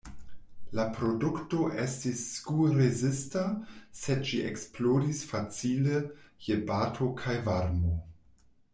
[0.77, 3.45] La produkto estis sku-rezista,
[4.01, 6.03] sed ĝi eksplodis facile
[6.49, 7.99] je bato kaj varmo.